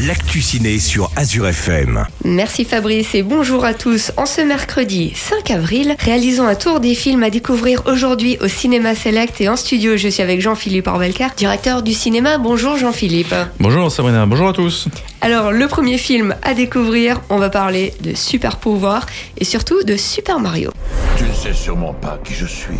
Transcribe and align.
l'actu 0.00 0.40
ciné 0.40 0.78
sur 0.78 1.10
Azure 1.16 1.48
FM. 1.48 2.06
Merci 2.24 2.64
Fabrice 2.64 3.14
et 3.14 3.22
bonjour 3.22 3.64
à 3.64 3.74
tous. 3.74 4.12
En 4.16 4.26
ce 4.26 4.40
mercredi 4.40 5.12
5 5.14 5.50
avril, 5.50 5.96
réalisons 5.98 6.46
un 6.46 6.54
tour 6.54 6.80
des 6.80 6.94
films 6.94 7.22
à 7.22 7.30
découvrir 7.30 7.82
aujourd'hui 7.86 8.38
au 8.40 8.48
Cinéma 8.48 8.94
Select 8.94 9.40
et 9.40 9.48
en 9.48 9.56
studio. 9.56 9.96
Je 9.96 10.08
suis 10.08 10.22
avec 10.22 10.40
Jean-Philippe 10.40 10.86
Orbelcar, 10.86 11.34
directeur 11.36 11.82
du 11.82 11.92
cinéma. 11.92 12.38
Bonjour 12.38 12.76
Jean-Philippe. 12.76 13.34
Bonjour 13.60 13.90
Sabrina, 13.90 14.26
bonjour 14.26 14.48
à 14.48 14.52
tous. 14.52 14.88
Alors 15.20 15.52
le 15.52 15.68
premier 15.68 15.98
film 15.98 16.34
à 16.42 16.54
découvrir, 16.54 17.20
on 17.28 17.36
va 17.36 17.50
parler 17.50 17.94
de 18.00 18.14
super 18.14 18.56
pouvoirs 18.56 19.06
et 19.38 19.44
surtout 19.44 19.82
de 19.84 19.96
Super 19.96 20.40
Mario. 20.40 20.70
Tu 21.16 21.24
ne 21.24 21.32
sais 21.32 21.52
sûrement 21.54 21.92
pas 21.92 22.18
qui 22.24 22.34
je 22.34 22.46
suis, 22.46 22.78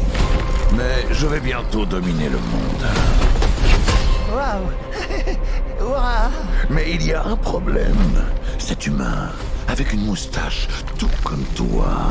mais 0.76 1.06
je 1.12 1.26
vais 1.26 1.40
bientôt 1.40 1.84
dominer 1.84 2.26
le 2.26 2.38
monde. 2.38 2.86
Waouh 4.34 4.91
Mais 6.72 6.90
il 6.90 7.06
y 7.06 7.12
a 7.12 7.22
un 7.24 7.36
problème. 7.36 8.24
Cet 8.58 8.86
humain, 8.86 9.30
avec 9.68 9.92
une 9.92 10.06
moustache, 10.06 10.68
tout 10.98 11.10
comme 11.22 11.44
toi. 11.54 12.08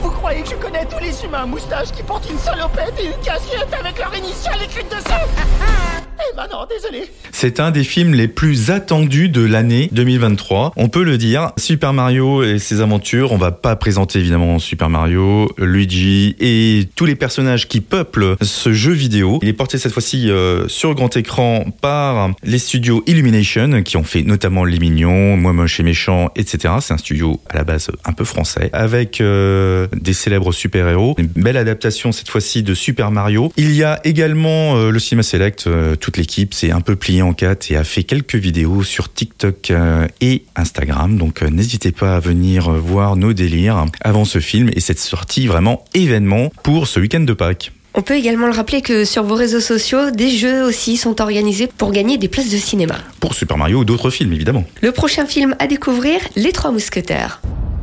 Vous 0.00 0.10
croyez 0.10 0.42
que 0.42 0.50
je 0.50 0.54
connais 0.54 0.86
tous 0.86 1.00
les 1.00 1.24
humains 1.24 1.42
à 1.42 1.46
moustache 1.46 1.92
qui 1.92 2.02
portent 2.02 2.28
une 2.30 2.38
salopette 2.38 2.94
et 2.98 3.06
une 3.06 3.22
casquette 3.22 3.74
avec 3.78 3.98
leur 3.98 4.14
initiale 4.16 4.62
écrite 4.62 4.90
dessus? 4.90 5.04
Eh 6.18 6.36
ben 6.36 6.46
non, 6.50 6.66
désolé. 6.68 7.10
C'est 7.32 7.60
un 7.60 7.70
des 7.70 7.84
films 7.84 8.14
les 8.14 8.28
plus 8.28 8.70
attendus 8.70 9.28
de 9.28 9.44
l'année 9.44 9.88
2023. 9.92 10.72
On 10.76 10.88
peut 10.88 11.02
le 11.02 11.18
dire. 11.18 11.50
Super 11.58 11.92
Mario 11.92 12.42
et 12.42 12.58
ses 12.58 12.80
aventures. 12.80 13.32
On 13.32 13.36
va 13.36 13.50
pas 13.50 13.76
présenter 13.76 14.20
évidemment 14.20 14.58
Super 14.58 14.88
Mario, 14.88 15.50
Luigi 15.58 16.36
et 16.38 16.88
tous 16.94 17.06
les 17.06 17.16
personnages 17.16 17.68
qui 17.68 17.80
peuplent 17.80 18.36
ce 18.40 18.72
jeu 18.72 18.92
vidéo. 18.92 19.40
Il 19.42 19.48
est 19.48 19.52
porté 19.52 19.78
cette 19.78 19.92
fois-ci 19.92 20.30
euh, 20.30 20.68
sur 20.68 20.94
grand 20.94 21.16
écran 21.16 21.64
par 21.80 22.30
les 22.44 22.58
studios 22.58 23.02
Illumination 23.06 23.82
qui 23.82 23.96
ont 23.96 24.04
fait 24.04 24.22
notamment 24.22 24.64
Les 24.64 24.78
Mignons, 24.78 25.36
Moi 25.36 25.52
Moche 25.52 25.80
et 25.80 25.82
Méchant, 25.82 26.30
etc. 26.36 26.74
C'est 26.80 26.94
un 26.94 26.98
studio 26.98 27.40
à 27.50 27.56
la 27.56 27.64
base 27.64 27.90
un 28.04 28.12
peu 28.12 28.24
français 28.24 28.70
avec 28.72 29.20
euh, 29.20 29.88
des 29.92 30.12
célèbres 30.12 30.52
super-héros. 30.52 31.16
Une 31.18 31.26
belle 31.26 31.56
adaptation 31.56 32.12
cette 32.12 32.28
fois-ci 32.28 32.62
de 32.62 32.74
Super 32.74 33.10
Mario. 33.10 33.52
Il 33.56 33.74
y 33.74 33.82
a 33.82 34.00
également 34.04 34.76
euh, 34.76 34.90
le 34.90 34.98
Cinema 34.98 35.22
Select, 35.22 35.68
toute 36.04 36.18
l'équipe 36.18 36.52
s'est 36.52 36.70
un 36.70 36.82
peu 36.82 36.96
pliée 36.96 37.22
en 37.22 37.32
quatre 37.32 37.70
et 37.70 37.76
a 37.76 37.82
fait 37.82 38.02
quelques 38.02 38.34
vidéos 38.34 38.82
sur 38.82 39.10
TikTok 39.10 39.70
euh, 39.70 40.06
et 40.20 40.44
Instagram. 40.54 41.16
Donc 41.16 41.42
euh, 41.42 41.48
n'hésitez 41.48 41.92
pas 41.92 42.16
à 42.16 42.20
venir 42.20 42.68
euh, 42.68 42.78
voir 42.78 43.16
nos 43.16 43.32
délires 43.32 43.86
avant 44.02 44.26
ce 44.26 44.38
film 44.38 44.68
et 44.74 44.80
cette 44.80 44.98
sortie 44.98 45.46
vraiment 45.46 45.82
événement 45.94 46.52
pour 46.62 46.88
ce 46.88 47.00
week-end 47.00 47.20
de 47.20 47.32
Pâques. 47.32 47.72
On 47.94 48.02
peut 48.02 48.16
également 48.16 48.48
le 48.48 48.52
rappeler 48.52 48.82
que 48.82 49.06
sur 49.06 49.22
vos 49.22 49.34
réseaux 49.34 49.60
sociaux, 49.60 50.10
des 50.10 50.28
jeux 50.28 50.62
aussi 50.62 50.98
sont 50.98 51.22
organisés 51.22 51.68
pour 51.68 51.90
gagner 51.90 52.18
des 52.18 52.28
places 52.28 52.50
de 52.50 52.58
cinéma. 52.58 52.96
Pour 53.18 53.32
Super 53.32 53.56
Mario 53.56 53.78
ou 53.78 53.84
d'autres 53.86 54.10
films 54.10 54.34
évidemment. 54.34 54.64
Le 54.82 54.92
prochain 54.92 55.24
film 55.24 55.56
à 55.58 55.66
découvrir, 55.66 56.20
Les 56.36 56.52
Trois 56.52 56.70
Mousquetaires. 56.70 57.40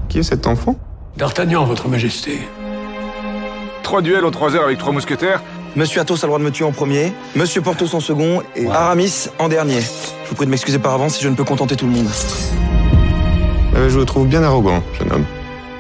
Qui 0.09 0.19
est 0.19 0.23
cet 0.23 0.45
enfant? 0.45 0.77
D'Artagnan, 1.17 1.65
votre 1.65 1.87
majesté. 1.87 2.37
Trois 3.81 4.03
duels 4.03 4.25
en 4.25 4.31
trois 4.31 4.55
heures 4.55 4.65
avec 4.65 4.77
trois 4.77 4.93
mousquetaires 4.93 5.41
Monsieur 5.75 6.01
Athos 6.01 6.15
a 6.15 6.21
le 6.23 6.27
droit 6.27 6.39
de 6.39 6.43
me 6.43 6.51
tuer 6.51 6.65
en 6.65 6.71
premier, 6.71 7.13
Monsieur 7.35 7.61
Porthos 7.61 7.93
en 7.93 7.99
second 8.01 8.41
et 8.55 8.67
Aramis 8.67 9.29
en 9.39 9.47
dernier. 9.47 9.79
Je 9.79 10.29
vous 10.29 10.35
prie 10.35 10.45
de 10.45 10.51
m'excuser 10.51 10.79
par 10.79 10.93
avance 10.93 11.15
si 11.15 11.23
je 11.23 11.29
ne 11.29 11.35
peux 11.35 11.45
contenter 11.45 11.75
tout 11.77 11.85
le 11.85 11.93
monde. 11.93 12.07
Euh, 13.75 13.89
Je 13.89 13.97
vous 13.99 14.05
trouve 14.05 14.27
bien 14.27 14.43
arrogant, 14.43 14.83
jeune 14.99 15.11
homme. 15.13 15.25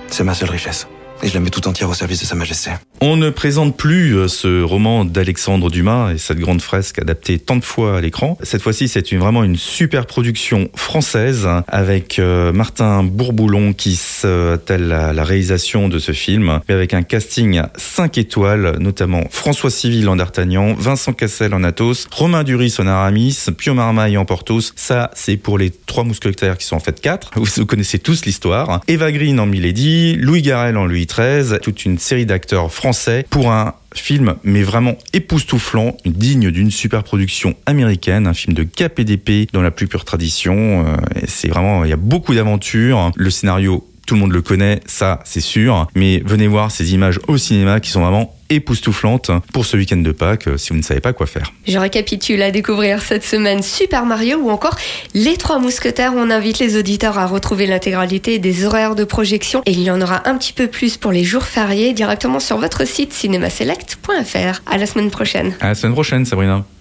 C'est 0.07 0.23
ma 0.23 0.33
seule 0.33 0.49
richesse. 0.49 0.87
Et 1.23 1.27
je 1.27 1.33
la 1.33 1.39
mets 1.41 1.49
tout 1.49 1.67
entière 1.67 1.89
au 1.89 1.93
service 1.93 2.21
de 2.21 2.25
Sa 2.25 2.35
Majesté. 2.35 2.71
On 3.03 3.17
ne 3.17 3.31
présente 3.31 3.75
plus 3.75 4.15
euh, 4.15 4.27
ce 4.27 4.61
roman 4.61 5.05
d'Alexandre 5.05 5.71
Dumas 5.71 6.11
et 6.13 6.19
cette 6.19 6.37
grande 6.37 6.61
fresque 6.61 6.99
adaptée 6.99 7.39
tant 7.39 7.55
de 7.55 7.63
fois 7.63 7.97
à 7.97 8.01
l'écran. 8.01 8.37
Cette 8.43 8.61
fois-ci, 8.61 8.87
c'est 8.87 9.11
vraiment 9.15 9.43
une 9.43 9.55
super 9.55 10.05
production 10.05 10.69
française 10.75 11.49
avec 11.67 12.19
euh, 12.19 12.53
Martin 12.53 13.01
Bourboulon 13.01 13.73
qui 13.73 13.95
s'attelle 13.95 14.91
à 14.91 15.13
la 15.13 15.23
réalisation 15.23 15.89
de 15.89 15.97
ce 15.97 16.11
film, 16.11 16.59
mais 16.69 16.75
avec 16.75 16.93
un 16.93 17.01
casting 17.01 17.63
5 17.75 18.19
étoiles, 18.19 18.77
notamment 18.77 19.23
François 19.31 19.71
Civil 19.71 20.07
en 20.07 20.15
D'Artagnan, 20.15 20.75
Vincent 20.75 21.13
Cassel 21.13 21.55
en 21.55 21.63
Athos, 21.63 22.05
Romain 22.11 22.43
Duris 22.43 22.75
en 22.77 22.85
Aramis, 22.85 23.47
Pio 23.57 23.73
Marmaille 23.73 24.15
en 24.15 24.25
Porthos. 24.25 24.73
Ça, 24.75 25.09
c'est 25.15 25.37
pour 25.37 25.57
les 25.57 25.71
trois 25.71 26.03
mousquetaires 26.03 26.55
qui 26.55 26.67
sont 26.67 26.75
en 26.75 26.79
fait 26.79 27.01
quatre. 27.01 27.31
Vous, 27.35 27.47
vous 27.57 27.65
connaissez 27.65 27.97
tous 27.97 28.25
l'histoire. 28.25 28.81
Eva 28.87 29.11
Green 29.11 29.39
en 29.39 29.47
Milady, 29.47 30.17
Louis 30.17 30.43
Garrel 30.43 30.77
en 30.77 30.85
Louis 30.85 31.07
XIII, 31.07 31.57
toute 31.63 31.83
une 31.83 31.97
série 31.97 32.27
d'acteurs 32.27 32.71
français 32.71 32.90
pour 33.29 33.51
un 33.51 33.73
film, 33.93 34.35
mais 34.43 34.63
vraiment 34.63 34.95
époustouflant, 35.13 35.97
digne 36.05 36.51
d'une 36.51 36.71
super 36.71 37.03
production 37.03 37.55
américaine, 37.65 38.27
un 38.27 38.33
film 38.33 38.53
de 38.53 38.63
KPDP 38.63 39.51
dans 39.51 39.61
la 39.61 39.71
plus 39.71 39.87
pure 39.87 40.05
tradition. 40.05 40.85
Euh, 40.85 40.95
C'est 41.27 41.49
vraiment, 41.49 41.83
il 41.83 41.89
y 41.89 41.93
a 41.93 41.97
beaucoup 41.97 42.33
d'aventures. 42.33 43.11
Le 43.15 43.29
scénario, 43.29 43.85
tout 44.11 44.15
le 44.15 44.19
monde 44.19 44.33
le 44.33 44.41
connaît, 44.41 44.81
ça 44.87 45.21
c'est 45.23 45.39
sûr. 45.39 45.87
Mais 45.95 46.21
venez 46.25 46.47
voir 46.47 46.69
ces 46.69 46.93
images 46.93 47.17
au 47.29 47.37
cinéma 47.37 47.79
qui 47.79 47.91
sont 47.91 48.01
vraiment 48.01 48.35
époustouflantes 48.49 49.31
pour 49.53 49.65
ce 49.65 49.77
week-end 49.77 49.95
de 49.95 50.11
Pâques 50.11 50.49
euh, 50.49 50.57
si 50.57 50.71
vous 50.71 50.75
ne 50.75 50.81
savez 50.81 50.99
pas 50.99 51.13
quoi 51.13 51.27
faire. 51.27 51.53
Je 51.65 51.77
récapitule 51.77 52.41
à 52.41 52.51
découvrir 52.51 53.01
cette 53.01 53.23
semaine 53.23 53.63
Super 53.63 54.05
Mario 54.05 54.39
ou 54.39 54.49
encore 54.49 54.75
Les 55.13 55.37
Trois 55.37 55.59
Mousquetaires. 55.59 56.11
On 56.13 56.29
invite 56.29 56.59
les 56.59 56.77
auditeurs 56.77 57.17
à 57.17 57.25
retrouver 57.25 57.67
l'intégralité 57.67 58.37
des 58.37 58.65
horaires 58.65 58.95
de 58.95 59.05
projection 59.05 59.61
et 59.65 59.71
il 59.71 59.81
y 59.81 59.89
en 59.89 60.01
aura 60.01 60.27
un 60.27 60.37
petit 60.37 60.51
peu 60.51 60.67
plus 60.67 60.97
pour 60.97 61.13
les 61.13 61.23
jours 61.23 61.43
fériés 61.43 61.93
directement 61.93 62.41
sur 62.41 62.57
votre 62.57 62.85
site 62.85 63.13
cinémaselect.fr. 63.13 64.61
À 64.69 64.77
la 64.77 64.85
semaine 64.85 65.09
prochaine. 65.09 65.53
À 65.61 65.67
la 65.67 65.75
semaine 65.75 65.93
prochaine, 65.93 66.25
Sabrina. 66.25 66.65